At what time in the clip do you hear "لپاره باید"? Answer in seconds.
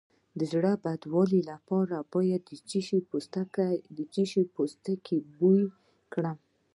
1.51-2.41